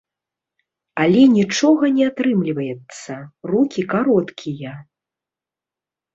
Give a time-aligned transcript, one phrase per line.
[1.03, 3.13] Але нічога не атрымліваецца,
[3.53, 4.73] рукі кароткія.